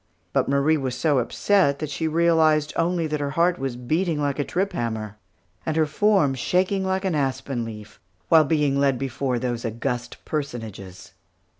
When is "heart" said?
3.29-3.59